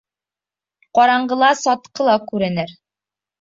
[0.99, 2.75] Ҡараңғыла сатҡы ла күренер.